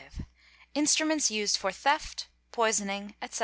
[0.73, 3.39] —Instruments used for theft, poisoning, etc.